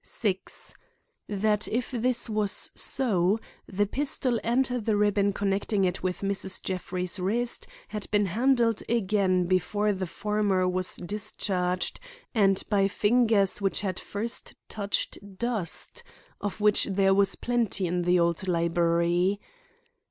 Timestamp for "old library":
18.19-19.39